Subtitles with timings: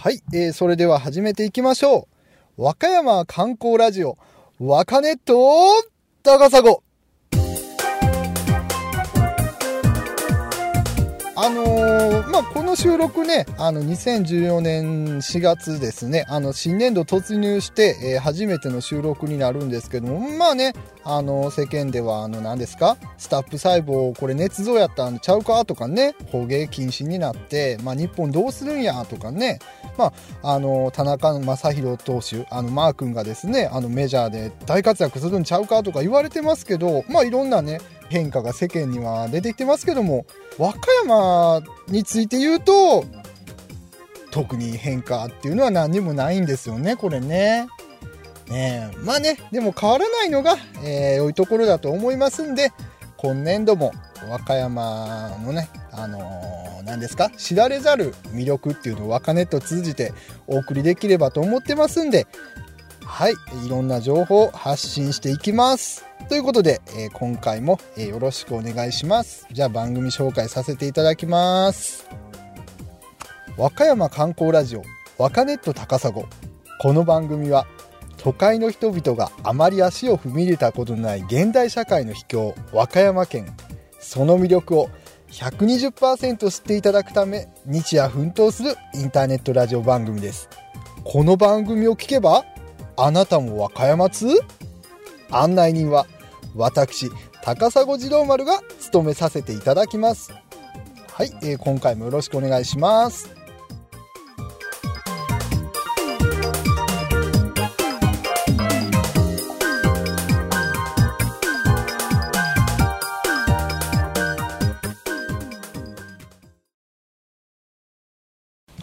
[0.00, 2.06] はい、えー、それでは始めていきましょ
[2.56, 2.62] う。
[2.62, 4.16] 和歌山観光ラジオ、
[4.60, 5.34] 和歌ネット
[6.22, 6.87] 高砂。
[12.40, 20.72] まあ、この収録ね、あの、2014年4月ですね、あの、新年度突入して、えー、初めての収録になるんですけども、まあね、
[21.02, 22.96] あの、世間では、あの、何ですか？
[23.16, 25.64] スタップ細胞、これ捏造やったんちゃうか？
[25.64, 29.04] とかね、捕鯨禁止になって、まあ、日本どうするんや？
[29.06, 29.58] とかね、
[29.96, 35.82] まあ、あの、田中将大投手、あの、マー君がですね、あの、メジャーで大活躍するんちゃうか？
[35.82, 40.26] とか言われてますけど、まあ、いろんなね、変化が世間には出てきてますけども
[40.58, 43.04] 和歌山について言うと
[44.30, 47.66] 特に変化っていうのは何にもないんですよねこれね。
[48.48, 52.72] ねまあねでも変わらないのが、えー、良いところだと思いますんで
[53.18, 53.92] 今年度も
[54.30, 60.14] 和歌山のねあのー、何ですか知られざる魅力っていうのを和歌ネット通じて
[60.46, 62.26] お送りできればと思ってますんで
[63.04, 63.34] はい
[63.66, 69.46] いろんな情報を発信していきますということで、えー、今回も、えー、よろしくお願いします。
[69.50, 72.06] じゃあ番組紹介させていただきます。
[73.56, 74.82] 和歌山観光ラジオ
[75.16, 76.12] 和歌ネット高砂。
[76.12, 76.28] こ
[76.92, 77.66] の番組は
[78.18, 83.46] 都会の人々があまり足を踏み入れたことのない現代社会の秘境和歌山県。
[83.98, 84.90] その魅力を
[85.30, 90.50] 120%知っていただくため日夜奮闘するインターネットラジオ番組です。
[91.04, 92.44] この番組を聞けば
[92.98, 94.26] あなたも和歌山通？
[95.30, 96.06] 案内人は
[96.54, 97.10] 私
[97.44, 100.32] 高砂次郎丸が務めさせていただきます。
[101.12, 103.37] はい、えー、今回もよろしくお願いします。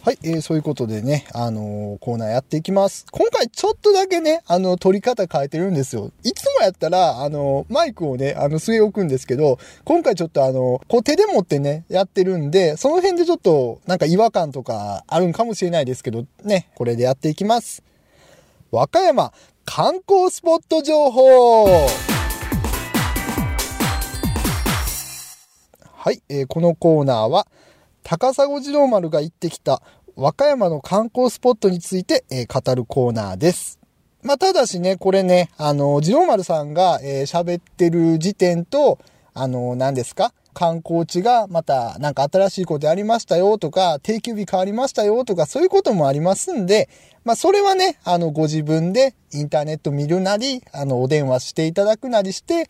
[0.06, 3.08] はい、えー、そういうことでね、あのー、コーナーやっていきます。
[3.10, 6.12] 今回ちょっとだけね、あの、撮り方変えてるんですよ。
[6.22, 17.82] いつもやったら、あの、マイクをね、あの、据え置くんですけど、今回ちょっとあの、こう手で持ってね、やってるんで、その辺でちょっと、なんか違和感とかあるんかもしれないですけど、ね、これでやっていきます。
[18.70, 19.34] 和歌山
[19.66, 21.66] 観光スポット情報
[25.96, 27.48] はい、えー、このコーナーは、
[28.08, 29.82] 高砂次郎丸が行ってきた
[30.16, 33.80] 和歌山の観光スポットについて、えー、語るコーナーです。
[34.22, 39.00] まあ、ただしね、これね、あの、次郎丸さんが、えー、喋ってる時点と、
[39.34, 40.34] あの、何ですか？
[40.54, 46.88] 観光地がまたなんか新しいことありましたよとか、定休日変わりましたよとか、そういうこともありますんで、
[47.24, 52.70] まあそれはね、あのご自分でインターネット見るなり、あのお電話していただくなりして、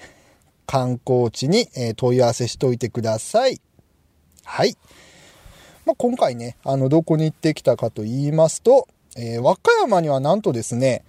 [0.65, 3.59] 観光地にえ問い合わせしといてください。
[4.45, 4.75] はい。
[5.85, 8.87] まあ、今回ね、あの、どこに行ってきたかと言いますと、
[9.17, 11.03] えー、和歌山にはなんとですね、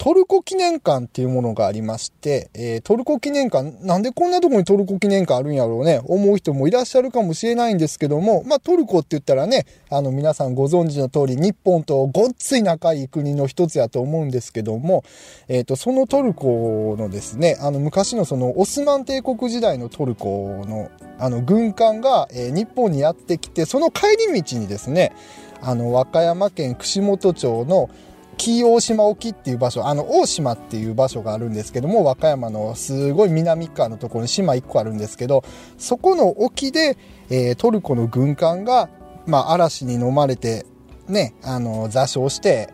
[0.00, 15.04] トルコ記念館っていうものがありまして、えー、トルコ記念館、なんでこんなとこにトルコ記念館あるんやろうね、思う人もいらっしゃるかもしれないんですけども、まあトルコって言ったらね、あの皆さんご存知の通り、日本とごっつい仲いい国の一つやと思うんですけども、
[15.48, 25.12] えっ、ー、と、そのトルコのですね、あの昔のそのオスマン帝国時代のトルコのあの軍艦が、えー、日本にやってきて、その帰り道にですね、
[25.60, 27.90] あの和歌山県串本町の
[28.40, 35.44] 紀伊大島沖っていう場所、あの、大島っていう場所があるんですけども、和歌山のすごい南側のところに島1個あるんですけど、
[35.76, 36.96] そこの沖で、
[37.28, 38.88] えー、トルコの軍艦が、
[39.26, 40.64] まあ、嵐に飲まれて、
[41.06, 42.72] ね、あの、座礁して、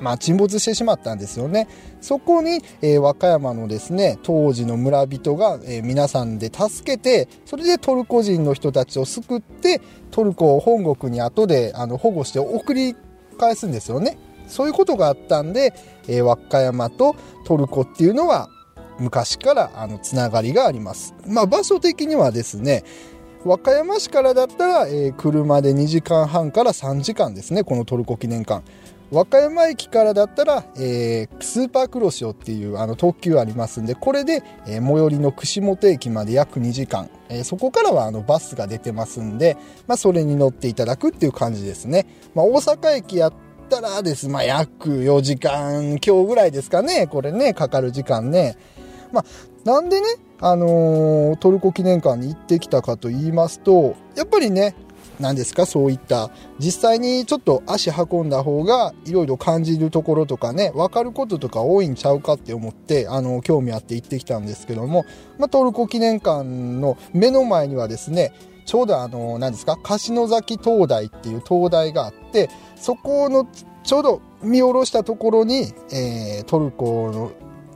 [0.00, 1.68] まあ、沈没してしまったんですよね。
[2.00, 9.80] そこに、えー、和歌山のですね、当時の村人が、えー、皆さんで助けて、それでトルコ人の人たちを救って、
[10.10, 12.96] トルコを本国に後であの保護して送り
[13.38, 14.18] 返すんですよね。
[14.48, 15.74] そういうことがあったんで、
[16.06, 18.48] えー、和歌山とトルコっていうのは
[18.98, 21.14] 昔からあのつながりがあります。
[21.26, 22.84] まあ場所的にはですね、
[23.44, 28.62] 和歌山市からだったら、えー、車で2時間半から3時間ですね、このトルコ記念館。
[29.10, 39.56] 和歌山駅からだったら、えー、スーパークロシオっていうあの特急ありますんで、これで、えー、最寄りの串本駅まで約2時間、えー、そこからはあのバスが出てますんで、
[39.86, 42.06] まあ、それに乗っていただくっていう感じですね。
[42.34, 43.32] まあ、大阪駅やっ
[43.68, 48.56] たらです、まあ、約4時間今日ぐらいですかね、これね、かかる時間ね。
[49.12, 49.24] まあ、
[49.64, 50.06] なんでね、
[50.40, 54.74] あのー、トルコ記念館に行ってきたかと言いますと、やっぱりね、
[55.20, 65.04] 何ですか、そういった、実際にちょっと足運んだ方が、いろいろ感じるところとかね、わかることとか多いんちゃうかって思って、あの、興味あって行ってきたんですけども、
[65.38, 68.32] まあ、トルコ記念館の目の前にはですね、
[68.68, 73.46] ちょうどあの、何ですか、柏崎灯台っていう灯台があって、そこの
[73.82, 77.32] ちょうど見下ろしたところに、えー、トルコの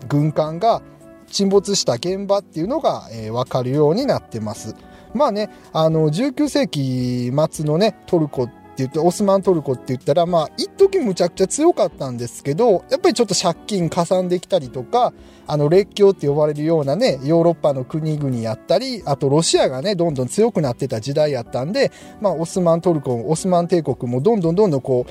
[0.06, 0.82] 軍艦が
[1.28, 4.76] 沈没した現場っていうのが、えー、分かるようになってます。
[5.14, 15.12] まあね、あの、19世紀末のね、トルコって言って、オスマントルコって言ったら、まあ、一時むちゃくちゃ強かったんですけど、やっぱりちょっと借金かさんできたりとか、
[15.46, 25.10] あの、列強って呼ばれるようなね、ヨーロッパの国々やったり、あとロシアがね、どんどん強くなってた時代やったんで、まあ、オスマントルコ、オスマン帝国もどんどんどんどんこう、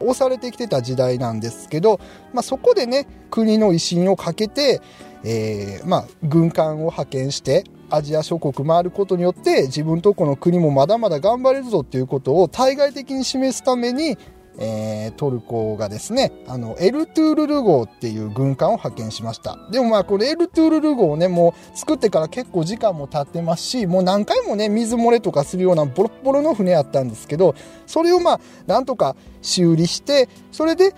[0.00, 2.00] 押されてきてた時代なんですけど、
[2.32, 4.80] まあ、そこでね、国の威信をかけて、
[5.24, 14.18] えー、まあ、軍艦を派遣してアジア諸国回ることによって自分とこの国もまだまだ頑張れるぞっていうことを対外的に示すために、
[14.60, 19.56] えー、トルコがですね、あの、エルトゥールル号っていう軍艦を派遣しました。
[19.70, 27.54] でもまあ、これエルトゥールル号をね、もう作ってから結構時間も経ってますし、もう何回もね、水漏れとかするようなボロボロの船やったんですけど、
[27.86, 30.92] それをまあ、なんとか修理して、それで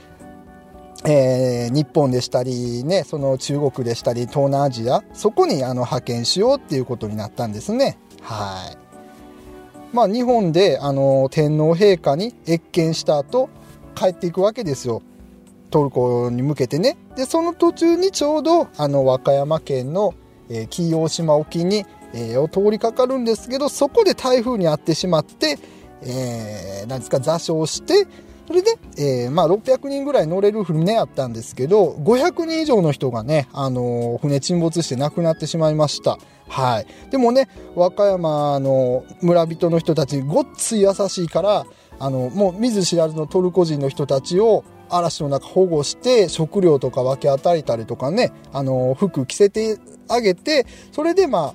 [1.05, 7.99] えー、日本でしたり、ね、その中国でしたり、東南アジア、そこにあの派遣しようっていうことになったんですね。
[8.21, 8.77] はい。
[9.93, 13.49] まあ、日本であの天皇陛下に謁見した後、
[13.95, 15.03] 帰っていくわけですよ。
[15.71, 16.97] トルコに向けてね。
[17.17, 20.15] で、その途中にちょうど、あの、和歌山県の、
[20.49, 25.59] えー、紀伊大島沖に、えー、を通りかかるんですけど、そこで台風に遭ってしまって、
[26.03, 28.07] えー、なんですか、座礁して、
[28.51, 36.19] それで、えー、まあ、600人ぐらい乗れる船やったんですけど、500人以上の人がね、あのー、船沈没して亡くなってしまいました。
[36.49, 36.87] はい。
[37.13, 41.65] でもね、和歌山の村人の人たち、ごっつい優しいから、
[42.01, 51.55] あの、もう見ず知らずのトルコ人の人たちを嵐の中保護して、食料とか分け与えたりとかね、あの、服着せてあげて、それでま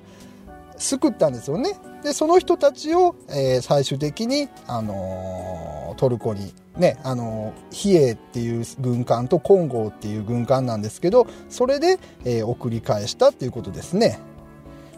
[0.78, 1.76] 救ったんですよね。
[2.06, 14.20] で、その人たちを、えー、最終的に、あのー、トルコにね、あの、比叡っていう軍艦と金剛っていう軍艦なんですけど、それで、えー、送り返したっていうことですね。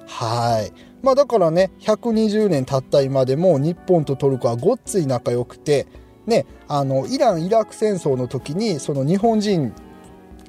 [0.06, 0.72] はい。
[1.02, 5.86] まあだからね、120年経った今でも日本とトルコはごっつい仲良くて、
[6.26, 9.72] ね、あの、イラン・イラク戦争の時に、その日本人、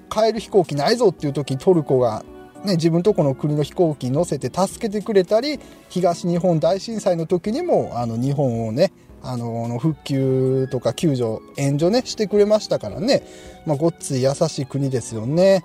[0.10, 2.26] 帰る飛行機ないぞっていう時にトルコが
[2.66, 5.60] ね、自分とこの国の飛行機に乗せて助けてくれたり
[5.90, 8.92] 東日本大震災の時にもあの日本をね
[9.22, 13.24] あの復旧とか救助援助ねしてくれましたからね、
[13.66, 15.64] まあ、ごっつい優しい国ですよね。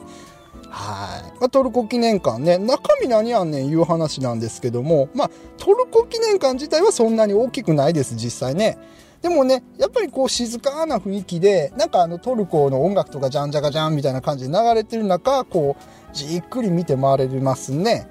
[0.71, 1.41] はい。
[1.41, 8.77] まあ、トルコ記念館ね、中身何やんねんいう話なんですけども、まあ、トルコ記念館自体はそんなに大きくないです、実際ね。
[9.25, 18.07] でもね、やっぱりこう静かな雰囲気で、なんかあのトルコの音楽とかじゃんじゃかじゃんみたいな感じで流れてる中、こう、じっくり見て回れますね。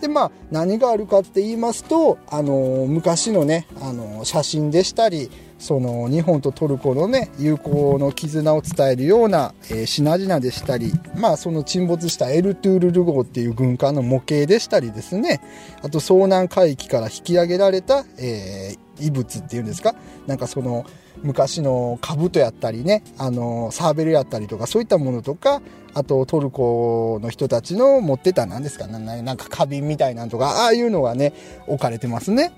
[0.00, 15.40] で、まあ、何があるかって言いますと、あの、昔のね、あの、写真でしたり、その、日本とトルコのね、友好の絆を伝えるような、えー、品々でしたり、まあ、その沈没したエルトゥールル号っていう軍艦の模型でしたりですね、
[15.82, 19.94] あと、遭難海域から引き上げられた、えー、遺物っていうんですか、
[20.26, 20.84] なんかその、
[21.22, 25.60] 昔の兜やったりね、あの、サーベルやったりとか、そういったものとか、
[25.94, 28.86] あとトルコの人たちの持ってた何ですか？
[28.86, 31.32] なんか花瓶みたいなんとか、ああいうのがね、
[31.66, 32.52] 置かれてますね。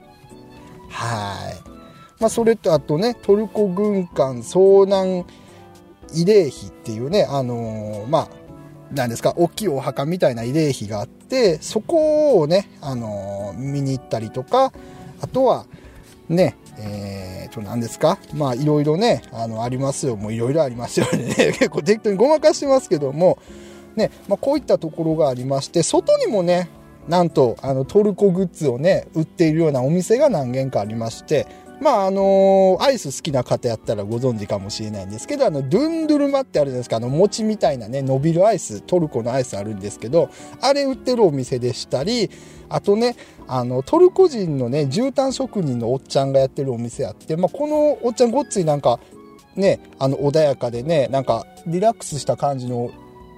[0.90, 1.70] はい。
[2.20, 5.24] まあ、それとあとね、トルコ軍艦遭難
[6.12, 8.28] 慰霊碑っていうね、あの、まあ、
[8.92, 14.72] 何ですか、大きいお墓みたいな慰霊碑があって、そこをね、あの、見に行ったりとか、
[15.22, 15.64] あとは、
[16.30, 18.18] ね、えー、と、何ですか？
[18.32, 20.16] まあ、いろいろね、あの、ありますよ。
[20.16, 21.34] もういろいろありますよね。
[21.58, 23.38] 結構適当にごまかしてますけども、
[23.96, 26.70] ね、まあ、こういったところがありまして、外にもね、
[27.08, 31.46] なんと、あの、トルコグッズをね、売っているようなお店が何軒かありまして、
[31.80, 40.28] まあ、あのー、アイス好きな方やったらご存知かもしれないんですけど、あの、ドゥンドゥルマってあるじゃないですか、あの、餅みたいなね、伸びるアイス、トルコのアイスあるんですけど、
[40.60, 42.30] あれ売ってるお店でしたり、
[42.68, 43.16] あとね、
[43.48, 49.00] あの、トルコ人のね、絨毯職人のおっちゃんがやってるお店あって、まあ、このおっちゃんごっついなんか、
[49.56, 52.90] ね、あの、穏やかでね、なんか、リラックスした感じの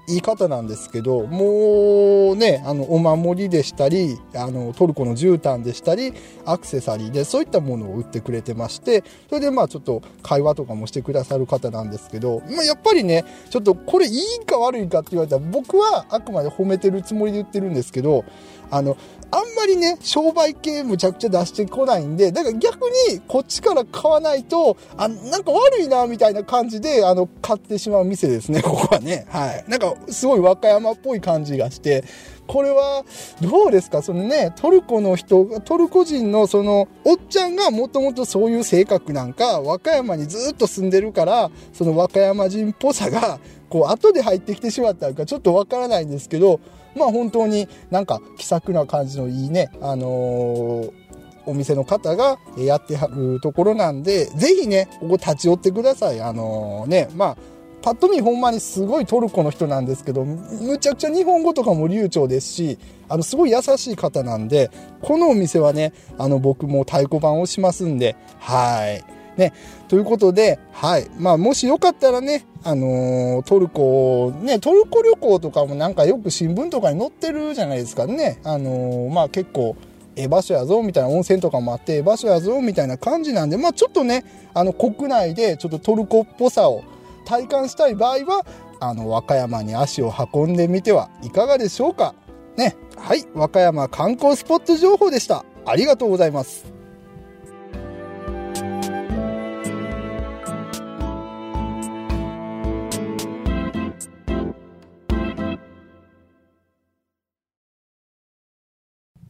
[0.08, 6.12] 言い方なんですけど、もうね、あの、お守りでしたり、あの、トルコの絨毯でしたり、
[6.44, 18.24] アクセサリーで、そういったものを売ってくれてまして、それでまあちょっと会話とかもしてくださる方なんですけど、まあやっぱりね、ちょっとこれいいか悪いかって言われたら、僕はあくまで褒めてるつもりで言ってるんですけど、
[18.72, 18.96] あの、
[19.30, 29.26] あんまりね、商売系むちゃくちゃ出してこないんで、だから逆にこっちから買わないと、あ、なんか悪いな、みたいな感じで、あの、買ってしまう店ですね、ここはね。
[29.28, 29.64] はい。
[29.68, 32.04] なんかすごい和歌山っぽい感じがして、
[32.46, 33.04] これは
[33.40, 34.02] どうですか？
[34.02, 46.60] そのね、トルコの人、トルコ人のそのおっちゃんがもともとそういう性格なんか、和歌山にずっと住んでるから、その和歌山人っぽさが、こう後で入ってきてしまったのかちょっとわからないんですけど、
[46.96, 51.02] まあ本当になんか気さくな感じのいいね、あのー
[51.44, 56.20] お店の方がやってはるところなんで、ぜひね、ここ立ち寄ってください。
[56.20, 57.36] あのー、ね、まあ、
[57.82, 64.70] パッと見ほんまにすごいトルコの人なんですけど、むちゃくちゃ日本語とかも流暢ですし、あの、すごい優しい方なんで、
[65.02, 69.04] このお店はね、あの、僕も太鼓判をしますんで、はい。
[69.36, 69.52] ね、
[69.88, 71.10] ということで、はい。
[71.18, 78.38] まあ、もしよかったらね、あのー、トルコ、ね、トルコ旅行とかもなんかよく新聞とかに載ってるじゃないですかね。
[78.44, 79.76] あのー、まあ結構、
[80.14, 86.84] ええ場所やぞ、みたいな温泉とかもあって、ええ場所やぞ、みたいな感じなんで、まあちょっとね、あの国内でちょっとトルコっぽさを
[87.22, 88.44] 体感したい場合は、
[88.80, 92.14] あの、和歌山に足を運んでみてはいかがでしょうか。
[92.56, 92.76] ね。
[92.96, 93.24] はい。
[93.34, 95.44] 和歌山観光スポット情報でした。
[95.64, 96.72] ありがとうございます。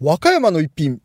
[0.05, 1.01] 和歌山の一品。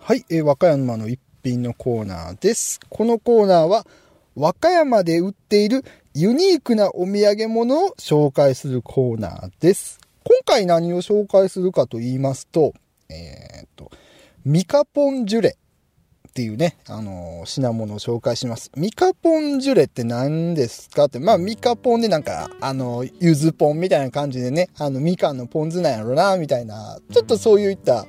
[0.00, 2.80] はい、えー、和歌山の一品のコーナーです。
[2.88, 3.86] このコーナーは、
[4.34, 10.00] 和歌山で売っているユニークなお土産物を紹介するコーナーです。
[10.24, 12.72] 今回何を紹介するかと言いますと、
[13.08, 13.90] えー、っと、
[14.44, 15.56] ミカポンジュレ
[16.28, 18.70] っていうね、あのー、品物を紹介します。
[18.76, 28.06] ミカポンジュレって何ですかって、まあミカポンでなんか、あの、ゆずポンみたいな感じでね、あの、みかんのポン酢なんやろな、みたいな、ちょっとそういった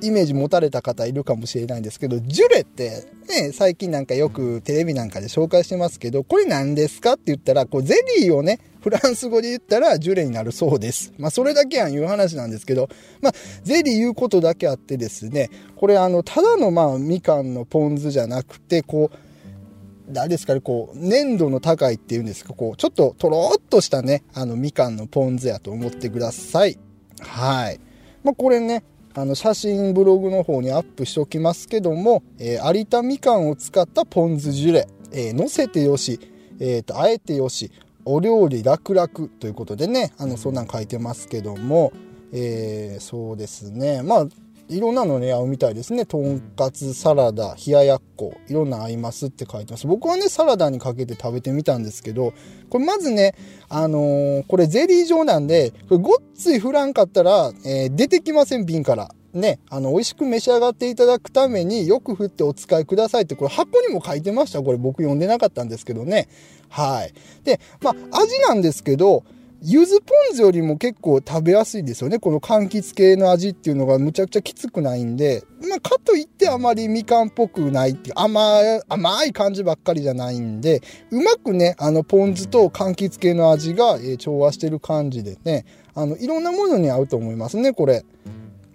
[0.00, 11.12] イメージ持たれた方いるかもしれないんですけど、ジュレってね、最近なんかよくテレビなんかで紹介してますけど、これ何ですかって言ったら、こうゼリーをね、フランス語で言ったらジュレになるそうです。
[11.18, 12.88] まあそれだけやんいう話なんですけど、
[13.22, 13.32] まあ
[13.62, 26.78] ゼリー言うことだけあってですね、これあの、ただのまあみかんのポン酢じゃなくて、こう、何ですかね、こう、粘度の高いっていうんですか、こう、ちょっととろっとしたね、あのみかんのポン酢やと思ってください。
[27.20, 27.80] はい。
[28.22, 28.84] まあこれね、
[29.16, 36.18] あの写真ブログの方にアップしておきますけども、えー、有田みかんを使ったポン酢ジュレ、えー、乗せてよし、
[36.58, 37.70] えーと、あえてよし
[38.04, 41.92] お料理楽々ということでねあのそんなん書いてますけども、
[42.32, 44.02] えー、そうですね。
[44.02, 44.26] まあ
[44.68, 52.32] いろんなのね合うみたいですねとんかつサラダ冷ややっこいろんな合いますって書いてます僕はねサラダにかけて食べてみたんですけど
[52.70, 53.34] これまずね
[53.68, 64.62] あのー、これゼリー状なんでこれごっつい振らんかったら、えー、出てきません瓶からね、あの、美味しく召し上がっていただくためによく振ってお使いくださいって、これ箱にも書いてました。
[64.62, 66.28] これ僕読んでなかったんですけどね。
[66.68, 67.12] はい。
[67.42, 69.24] で、まあ、味なんですけど、
[69.66, 72.18] 柚子ポン酢よりも結構食べやすいですよね。
[72.18, 88.04] この柑橘系の味っていうのがむちゃくちゃきつくないんで、まあ、かといってあまりみかんっぽくないっていう、甘い、甘い感じばっかりじゃないんで、うまくね、あの、ポン酢と柑橘系の味が、え、調和してる感じでね、あの、いろんなものに合うと思いますね、これ。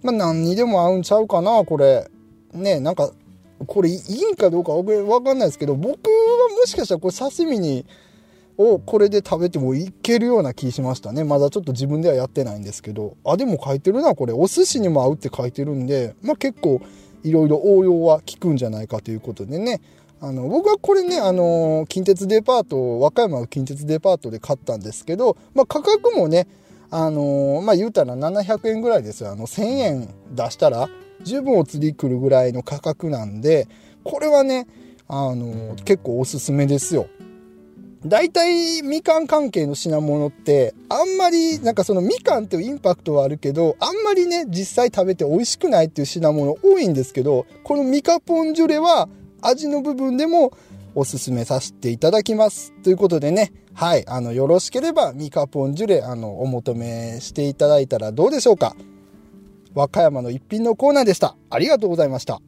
[0.02, 2.10] まあ、何にでも合うんちゃうかな、これ。
[2.52, 3.12] ね、なんか、
[3.64, 7.86] これいいんかどうかわかんないですけど、僕はもしかしたらこれ刺身に、
[8.60, 11.24] をこれで食べてもいけるような気しましたね。
[11.24, 13.16] まだちょっと自分ではやってないんですけど。
[13.24, 14.32] あ、でも書いてるな、これ。
[14.32, 16.80] お寿司にも合うって書いてるんで、まあ結構
[17.22, 19.80] いろいろ応用は効くんじゃないかということでね。
[20.20, 26.46] あの、僕はこれね、あの、近鉄デパート、和歌山の近鉄デパートで買ったんですけど、まあ価格もね、
[26.90, 29.30] あの、まあ、言うたら700円ぐらいですよ。
[29.30, 30.88] あの、1000円出したら
[31.22, 33.68] 十分お釣り来るぐらいの価格なんで、
[34.02, 34.66] これはね、
[35.06, 37.06] あの、結構おすすめですよ。
[38.06, 49.08] 大体みかん関係の品物ってあんまりなんかそのみかんっていうインパクトはあるけどあんまりね実際食べて美味しくないっていう品物多いんですけどこのミカポンジュレは
[49.42, 50.52] 味の部分でも
[50.94, 52.72] おすすめさせていただきます。
[52.82, 58.74] ということでね、はい、あの、よろしければ、ミカポンジュレ、あの、お求めしていただいたらどうでしょうか。
[59.74, 61.36] 和歌山の一品のコーナーでした。
[61.48, 62.40] ありがとうございました。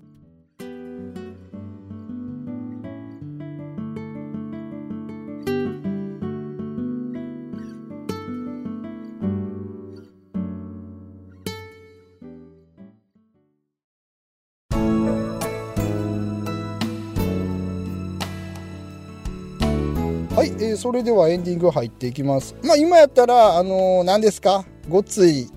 [20.43, 22.57] はい、えー、それではエンディング入っていきます。
[22.65, 24.65] まあ今やったら、あのー、何ですか？
[24.89, 25.49] ごっつい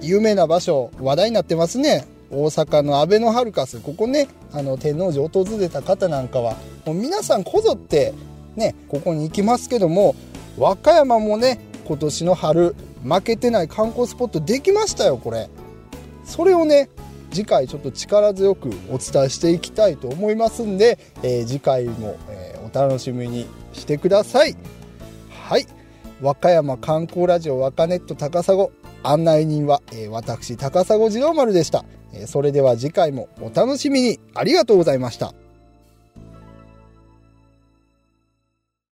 [0.00, 2.08] 有名な場所、話題になってますね。
[2.28, 3.78] 大阪のアベノハルカス。
[3.78, 8.14] ここね、あの、天王寺訪れた方なんかは、もう皆さんこぞって、
[8.56, 10.16] ね、ここに行きますけども、
[10.58, 15.48] 和歌山もね今年の春負けてない観光スポットできましたよこれ
[16.24, 16.90] それをね
[17.30, 24.56] 次回ちょっと力強くお伝えしていきたいと思いますんで、えー、次回も、えー、お楽しみにしてください。
[25.48, 25.66] はい。
[26.20, 28.68] 和歌山観光ラジオ和歌ネット高砂。
[29.04, 34.20] 案内人は、えー、私高砂次郎丸でした、えそれでは次回もお楽しみに。
[34.34, 35.34] ありがとうございました。